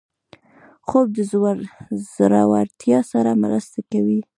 خوب 0.87 1.07
د 1.17 1.19
زړورتیا 2.15 2.99
سره 3.11 3.31
مرسته 3.43 3.79
کوي 3.91 4.19